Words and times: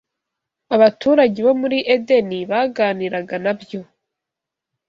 abaturage 0.75 1.39
bo 1.45 1.53
muri 1.61 1.77
Edeni 1.95 2.39
baganiraga 2.51 3.35
nabyo, 3.45 3.81